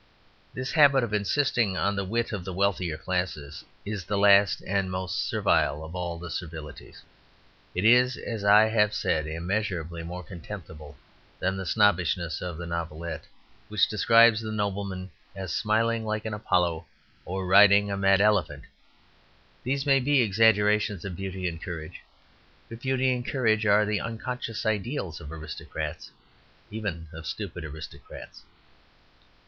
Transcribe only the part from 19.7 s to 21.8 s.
may be exaggerations of beauty and